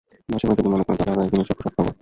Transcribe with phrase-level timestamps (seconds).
[0.29, 1.87] মাসিমা যদি মনে রাখেন তবে আর-এক দিন এসে প্রসাদ খাব।